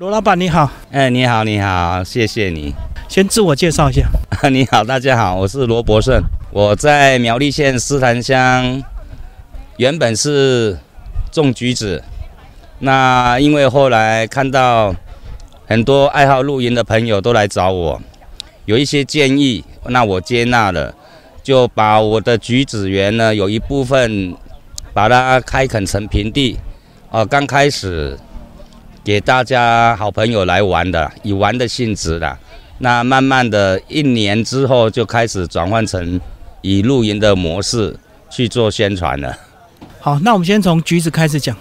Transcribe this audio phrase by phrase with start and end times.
[0.00, 2.72] 罗老板你好，哎，你好，你好，谢谢你。
[3.06, 4.08] 先自我介绍一下。
[4.48, 8.82] 你好，大家好，我是罗伯胜，我在苗栗县斯坦乡，
[9.76, 10.78] 原本是
[11.30, 12.02] 种橘子，
[12.78, 14.94] 那因为后来看到
[15.66, 18.00] 很多爱好露营的朋友都来找我，
[18.64, 20.94] 有一些建议，那我接纳了，
[21.42, 24.34] 就把我的橘子园呢有一部分
[24.94, 26.56] 把它开垦成平地，
[27.10, 28.18] 哦，刚开始
[29.02, 32.36] 给大家好朋友来玩的，以玩的性质的，
[32.80, 36.20] 那慢慢的一年之后就开始转换成
[36.60, 37.96] 以露营的模式
[38.28, 39.34] 去做宣传了。
[40.00, 41.56] 好，那我们先从橘子开始讲。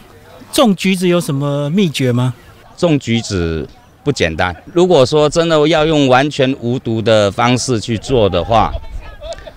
[0.51, 2.33] 种橘子有什么秘诀吗？
[2.75, 3.65] 种橘子
[4.03, 8.73] 不简单，如果说真的要用完全无毒的方式去做的话，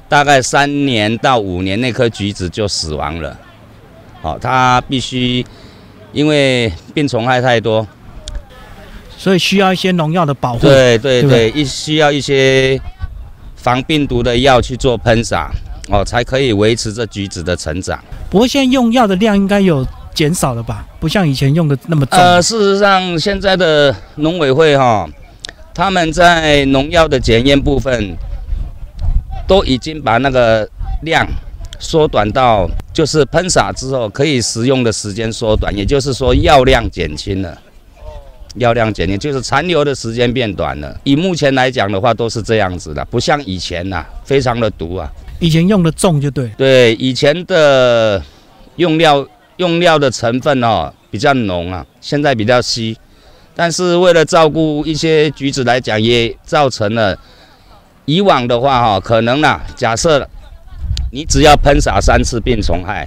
[0.08, 3.36] 大概三年到五年那颗橘子就死亡了。
[4.20, 5.44] 好，它必须
[6.12, 7.86] 因为病虫害太多，
[9.16, 10.60] 所以需要一些农药的保护。
[10.60, 12.80] 对对对，一需要一些
[13.56, 15.50] 防病毒的药去做喷洒，
[15.88, 17.98] 哦，才可以维持这橘子的成长。
[18.30, 20.84] 不过现在用药的量应该有减少了吧？
[21.00, 22.18] 不像以前用的那么重。
[22.18, 25.08] 呃，事实上，现在的农委会哈、
[25.74, 28.16] 他们在农药的检验部分，
[29.46, 30.68] 都已经把那个
[31.02, 31.26] 量
[31.82, 37.58] 缩短到，就是喷洒之后可以食用的时间缩短，也就是说药量减轻了。
[38.54, 40.96] 药量减轻，就是残留的时间变短了。
[41.02, 45.10] 以目前来讲的话，都是这样子的，不像以前呐、非常的毒啊。
[45.40, 46.48] 以前用的重就对。
[46.56, 48.22] 对，以前的
[48.76, 52.96] 用料用料的成分哦比较浓啊，现在比较稀。
[53.56, 57.18] 但是为了照顾一些橘子来讲，也造成了
[58.04, 60.28] 以往的话哈、可能啦，假设
[61.14, 63.06] 你只要喷洒三次病虫害，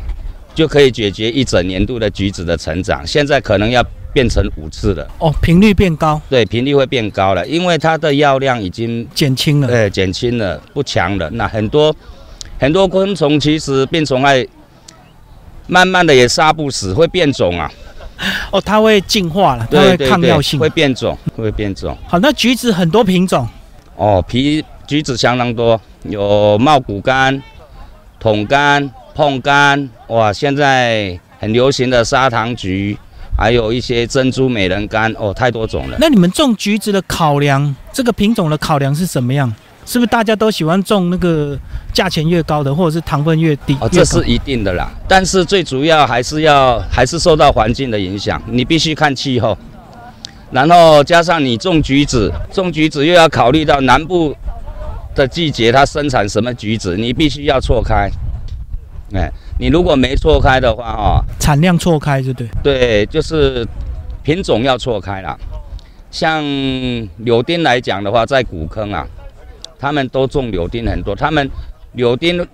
[0.53, 3.01] 就可以解决一整年度的橘子的成长。
[3.03, 9.67] 现在可能要变成五次了，哦，频率变高，对，频率会变高了，因为它的药量已经减轻了。
[9.67, 11.27] 对，减轻了，不强了。
[11.31, 11.93] 那很多
[12.59, 14.45] 很多昆虫其实病虫害
[15.65, 17.71] 慢慢的也杀不死，会变种啊。
[18.53, 20.59] 哦，它会进化了，它会对对对抗药性。
[20.59, 21.97] 会变种，会变种。
[22.07, 23.47] 好，那橘子很多品种，
[23.95, 27.41] 哦，皮橘子相当多，有茂谷柑、
[28.25, 32.97] 桶柑、碰柑，哇，现在很流行的砂糖橘，
[33.37, 35.97] 还有一些珍珠美人柑，哦，太多种了。
[36.01, 39.53] 那你们种橘子的考量，这个品种的考量是什么样？
[39.85, 41.55] 是不是大家都喜欢种那个
[41.93, 43.77] 价钱越高的，或者是糖分越低？
[43.79, 44.89] 哦，这是一定的啦。
[45.07, 49.55] 但是最主要还是要还是受到环境的影响，你必须看气候，
[50.49, 54.35] 然后加上你种橘子，种橘子又要考虑到南部
[55.15, 58.11] 的季节它生产什么橘子，你必须要错开。
[59.13, 62.47] 哎，你如果没错开的话，哦，产量错开，就对？
[62.61, 63.65] 对，就是
[64.23, 65.37] 品种要错开啦。
[66.11, 66.43] 像
[67.17, 69.07] 柳丁来讲的话，在古坑啊，
[69.79, 71.15] 他们都种柳丁很多。
[71.15, 71.49] 他们
[71.93, 72.45] 柳丁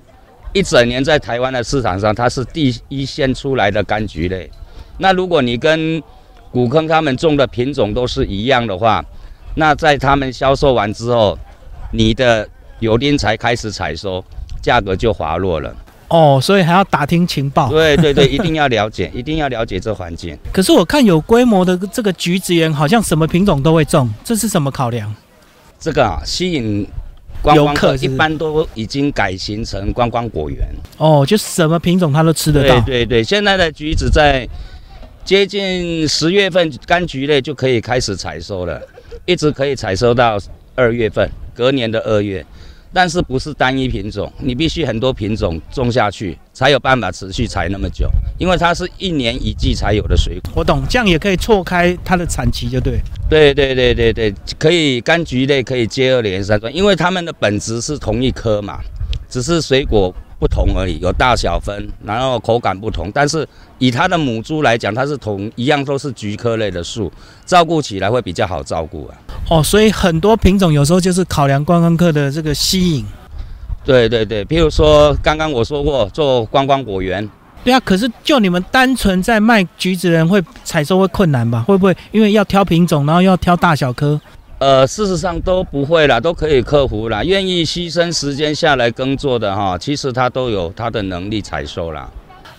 [0.54, 4.50] 一整年在台湾的市场上，它是第一线出来的柑橘类。
[4.98, 6.02] 那如果你跟
[6.52, 9.04] 古坑他们种的品种都是一样的话，
[9.56, 11.38] 那在他们销售完之后，
[11.92, 12.48] 你的
[12.80, 14.24] 油丁才开始采收，
[14.62, 15.76] 价格就滑落了。
[16.08, 17.70] 哦，所以还要打听情报。
[17.70, 20.38] 对对对，一定要了解， 一定要了解这环境。
[20.52, 25.14] 可是我看有规模的这个橘子园，好像什么品种都会种，这是什么考量？
[25.80, 26.86] 这个啊，吸引
[27.42, 30.68] 观光客一般都已经改型成观光果园。
[30.98, 32.80] 哦，就什么品种它都吃得到。
[32.82, 34.46] 对对对，现在的橘子在
[35.24, 38.82] 接近十月份，柑橘类就可以开始采收了，
[39.26, 40.38] 一直可以采收到
[40.76, 42.46] 二月份，隔年的二月。
[42.94, 48.06] 但是不是单一品种，你必须很多品种种下去，才有办法持续采那么久，
[48.38, 50.52] 因为它是一年一季才有的水果。
[50.58, 53.00] 我懂，这样也可以错开它的产期，就对。
[53.30, 58.82] 对对对对对，可以柑橘类可以接二连三种，因为它们的本质是同一棵嘛，
[59.30, 63.10] 只是水果不同而已，有大小分，然后口感不同。
[63.14, 63.48] 但是
[63.82, 67.12] 以它的母株来讲，它是同一样都是菊科类的树，
[67.48, 69.18] 照顾起来会比较好照顾啊。
[69.50, 73.04] 哦，所以很多品种有时候就是考量观光客的这个吸引。
[73.84, 77.28] 对对对，譬如说刚刚我说过做观光果园，
[77.64, 81.62] 对啊，可是就你们单纯在卖橘子的人会采收会困难吧？
[81.68, 84.22] 会不会因为要挑品种，然后要挑大小颗？
[84.60, 87.24] 呃，事实上都不会啦，都可以克服啦。
[87.24, 92.08] 愿意牺牲时间下来耕作的哈，其实他都有他的能力采收啦。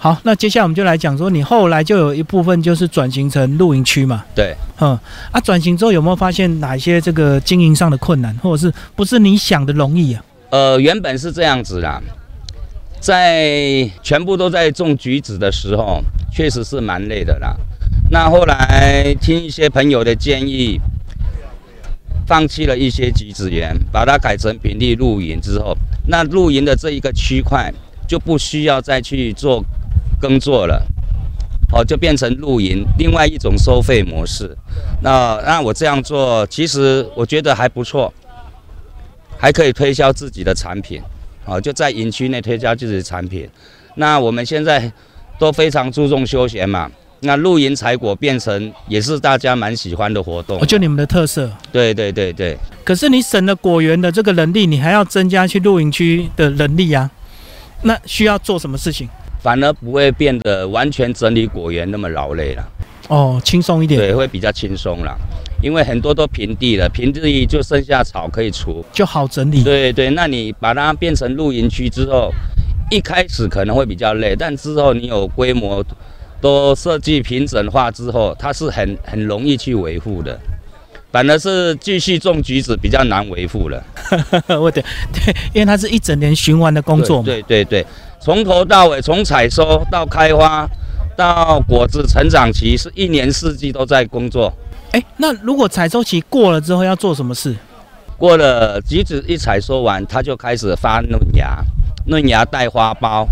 [0.03, 4.25] 好，那接下来我们就来讲说，你后来就有一部分就是转型成露营区嘛。
[4.35, 4.99] 对，嗯，
[5.31, 10.25] 啊，转型之后有没有发现哪一些这个经营上的困难，或者是不是你想的容易啊？
[10.51, 12.03] 呃，原本是这样子啦，
[12.99, 16.03] 在全部都在种橘子的时候，
[16.33, 17.55] 确实是蛮累的啦。
[18.11, 20.81] 那后来听一些朋友的建议，
[22.27, 25.77] 放弃了一些橘子园，把它改成平地露营之后，
[26.09, 27.73] 那露营的这一个区块
[28.09, 29.65] 就不需要再去做
[30.23, 30.81] 耕作了，
[31.73, 34.57] 哦，就变成露营另外一种收费模式。
[35.03, 38.15] 那那我这样做，其实我觉得还不错，
[39.37, 41.03] 还可以推销自己的产品，
[41.45, 43.49] 哦，就在营区内推销自己的产品。
[43.97, 44.91] 那我们现在
[45.41, 46.89] 都非常注重休闲嘛。
[47.25, 51.51] 那露营采果变成也是大家蛮喜欢的活动，就你们的特色。
[51.71, 52.57] 对对对对。
[52.83, 57.09] 可是你省了果园的这个人力，你还要增加去露营区的人力啊？
[57.83, 59.09] 那需要做什么事情？
[59.43, 62.69] 反而不会变得完全整理果园那么劳累了。
[63.09, 64.01] 哦，轻松一点。
[64.01, 65.15] 对，会比较轻松了，
[65.61, 69.63] 因为很多都平地了，平地就剩下草可以除，就好整理。
[69.63, 72.31] 对对，那你把它变成露营区之后，
[72.91, 75.85] 一开始可能会比较累，但之后你有规模。
[76.43, 80.37] 都设计平整化之后，它是很很容易去维护的，
[81.13, 83.81] 反而是继续种橘子比较难维护了。
[84.61, 87.27] 我对对，因为它是一整年循环的工作嘛。
[87.27, 87.87] 对对对，
[88.23, 90.65] 从头到尾，从采收到开花，
[91.17, 94.53] 到果子成长期，是一年四季都在工作。
[94.93, 97.57] 哎，那如果采收期过了之后要做什么事？
[98.17, 101.65] 过了橘子一采收完，它就开始发嫩芽，
[102.07, 103.27] 嫩芽带花苞，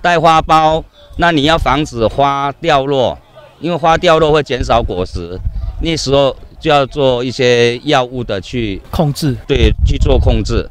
[0.00, 0.84] 带花苞。
[1.16, 3.18] 那你要防止花掉落，
[3.58, 5.36] 因为花掉落会减少果实，
[5.82, 10.70] 那时候就要做一些药物的去控制，对，去做控制。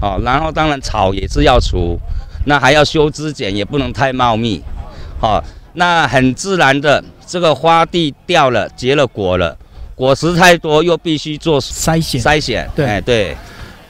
[0.00, 1.98] 好，然后当然草也是要除，
[2.44, 4.62] 那还要修枝剪，也不能太茂密。
[5.20, 5.42] 好，
[5.74, 9.56] 那很自然的，这个花蒂掉了，结了果了，
[9.94, 13.36] 果实太多又必须做筛选，筛选，对，对。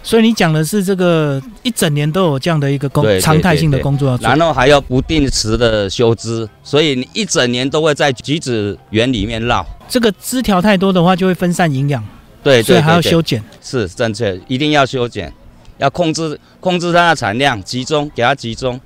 [0.03, 9.67] 所以你讲的是这个一整年都有这样的一个工常态性的工作要做，然后还要不定时的修枝，所以你一整年都会在橘子园里面绕。
[9.89, 12.05] 这个枝条太多的话，就会分散营养。
[12.43, 13.43] 对，所以还要修剪。
[13.63, 15.33] 是正确，一定要修剪，
[15.79, 18.81] 要控制控制它的产量，集中给它集中。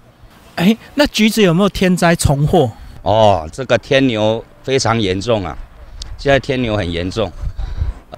[0.56, 2.70] 哎，那橘子有没有天灾重祸？
[3.02, 5.56] 哦，这个天牛非常严重啊！
[6.16, 7.30] 现在天牛很严重，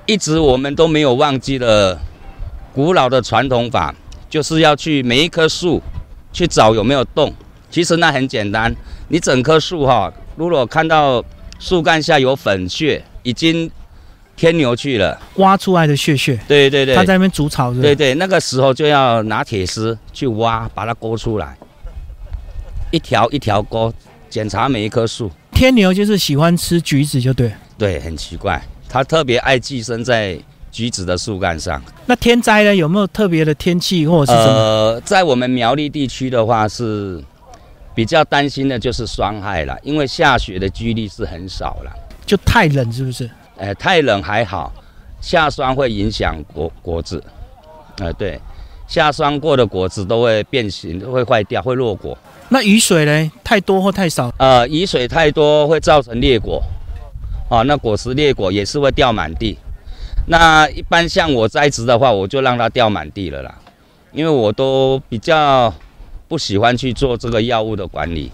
[0.07, 2.01] 一直我们都没有忘记了。
[2.73, 3.95] 古老的传统法
[4.31, 5.83] 就是要去每一棵树
[6.33, 7.33] 去找有没有洞。
[7.71, 8.75] 其实那很简单，
[9.09, 11.23] 你整棵树哈，如果看到
[11.59, 13.71] 树干下有粉屑，已经
[14.41, 16.35] 天牛去了，挖出来的穴穴。
[16.49, 17.75] 对对对，它在那边筑巢。
[17.75, 21.55] 对对，那个时候就要拿铁丝去挖，把它勾出来，
[22.91, 23.93] 一条一条勾，
[24.31, 25.31] 检查每一棵树。
[25.53, 27.53] 天牛就是喜欢吃橘子，就对。
[27.77, 28.59] 对，很奇怪，
[28.89, 30.39] 它特别爱寄生在。
[30.73, 32.77] 橘子的树干上，那天灾呢？
[32.77, 34.53] 有没有特别的天气或者是什么？
[34.55, 37.21] 呃，在我们苗栗地区的话，是
[37.93, 41.91] 比较担心的就是霜害了，因为下雪的几率是很少了。
[42.25, 43.29] 就太冷是不是？
[43.61, 44.73] 呃，太冷还好，
[45.21, 47.23] 下霜会影响果果子。
[47.99, 48.41] 呃，对，
[48.89, 52.17] 下霜过的果子都会变形，会坏掉，会落果。
[52.49, 53.33] 那雨水呢？
[53.45, 54.33] 太多或太少？
[54.39, 56.63] 呃，雨水太多会造成裂果，
[57.51, 59.59] 啊，那果实裂果也是会掉满地。
[60.27, 63.55] 那一般像我栽植的话，我就让它掉满地了啦，
[64.13, 65.73] 因为我都比较
[66.29, 68.33] 不喜欢去做这个药物的管理，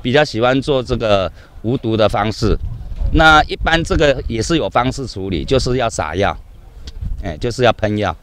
[0.00, 1.30] 比较喜欢做这个
[1.60, 2.56] 无毒的方式。
[3.12, 6.36] 那一般这个也是有方式处理，就是要撒药，
[7.22, 8.16] 哎，就是要喷药，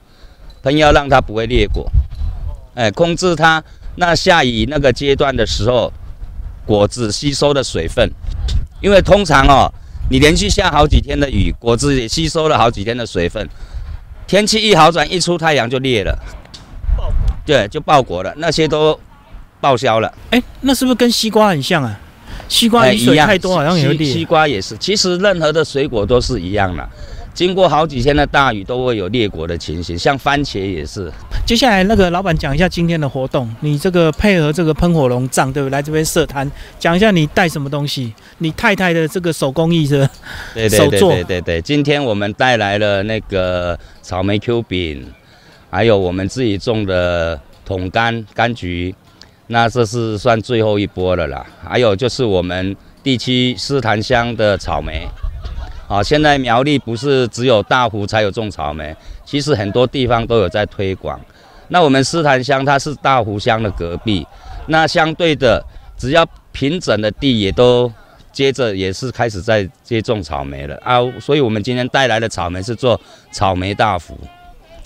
[0.62, 1.90] 喷药让它不会裂果，
[2.76, 3.64] 哎，控制它。
[3.96, 5.92] 那下雨那个阶段的时候，
[6.66, 8.10] 果子吸收的水分，
[8.82, 9.72] 因为通常哦。
[10.12, 13.48] 你连续下好几天的雨，果子也吸收了好几天的水分。
[14.26, 16.18] 天气一好转，一出太阳就裂了，
[16.98, 17.14] 爆
[17.46, 19.00] 对，就爆果了，那些都
[19.62, 20.12] 报销了。
[20.32, 22.00] 哎，那是不是跟西瓜很像啊？
[22.48, 24.12] 西瓜雨水太多，好像有点。
[24.12, 26.88] 西瓜也是，其实任何的水果都是一样的。
[27.32, 31.10] 经过好几天的大雨，都会有裂果的情形，像番茄也是。
[31.46, 33.50] 接下来，那个老板讲一下今天的活动。
[33.62, 35.72] 你这个配合这个喷火龙杖，对不对？
[35.72, 38.14] 来这边设摊，讲一下你带什么东西？
[38.40, 40.08] 你太太的这个手工艺是？
[40.54, 41.62] 对对对对对对。
[41.62, 45.06] 今天我们带来了那个草莓 Q 饼，
[45.70, 48.94] 还有我们自己种的桶柑柑橘。
[49.52, 51.46] 那这是算最后一波了啦。
[51.68, 55.08] 还有就是我们地区斯坦乡的草莓。
[55.88, 61.20] 好，现在苗栗不是只有大湖才有种草莓，其实很多地方都有在推广。
[61.70, 64.26] 那我们斯坦乡它是大湖乡的隔壁，
[64.68, 65.64] 那相对的，
[65.98, 67.92] 只要平整的地也都
[68.32, 71.00] 接着也是开始在接种草莓了啊。
[71.20, 73.00] 所以我们今天带来的草莓是做
[73.32, 74.16] 草莓大福，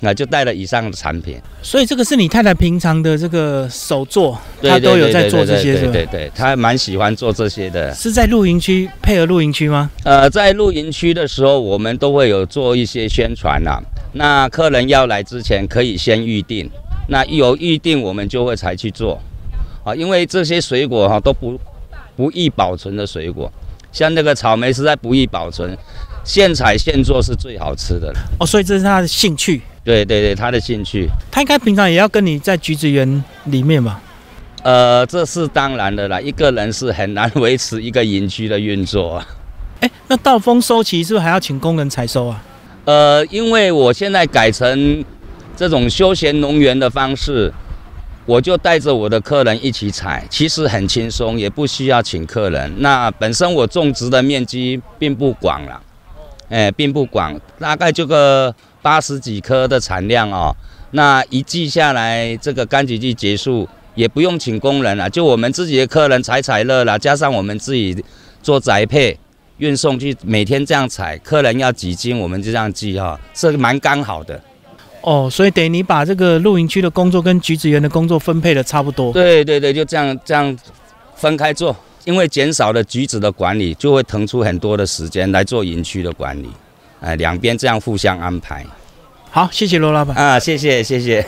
[0.00, 1.40] 那就带了以上的产品。
[1.62, 5.92] 所以这个是你太太平常的这个手作，对她都有在做这些，是吧？
[5.92, 7.94] 对对对对，她蛮喜欢做这些的。
[7.94, 9.90] 是在露营区配合露营区吗？
[10.04, 13.82] 呃，在露营区的时候，我们都会有做一些宣传啦。
[14.12, 16.70] 那客人要来之前，可以先预定。
[17.08, 19.20] 那有预定，我们就会才去做。
[19.84, 21.58] 啊，因为这些水果哈都不
[22.16, 23.52] 不易保存的水果，
[23.92, 25.76] 像那个草莓实在不易保存，
[26.24, 28.20] 现采现做是最好吃的了。
[28.40, 29.60] 哦，所以这是他的兴趣。
[29.84, 31.08] 对对对，他的兴趣。
[31.30, 34.00] 他应该平常也要跟你在橘子园里面吧？
[34.62, 39.26] 呃，这是当然的啦，一个人是很难维持一个营区的运作啊。
[39.80, 42.42] 哎，那到丰收期是不是还要请工人采收啊？
[42.86, 45.04] 呃，因为我现在改成
[45.54, 47.52] 这种休闲农园的方式，
[48.24, 52.72] 我就带着我的客人一起采，其实很轻松，也不需要请客人。
[52.78, 55.82] 那本身我种植的面积并不广了，
[56.48, 60.54] 哎，并不广，大概这个八十几颗的产量哦。
[60.90, 68.04] 那一季下来，这个柑橘季结束，也不用请工人了，就我们自己的客人采采乐了，加上我们自己
[68.42, 69.18] 做宅配。
[69.58, 74.38] 运送去每天这样采，客人要几斤，我们就这样记哈，是蛮刚好的。
[75.00, 79.12] 哦，所以等于你把这个露营区的工作跟橘子园的工作分配的差不多。
[79.12, 80.58] 对对对，就这样这样
[81.14, 81.74] 分开做，
[82.04, 86.48] 因为减少了橘子的管理，就会腾出很多的时间来做营区的管理。
[87.04, 88.64] 哎，两边这样互相安排。
[89.30, 90.16] 好，谢谢罗老板。
[90.16, 91.22] 啊，谢谢谢谢。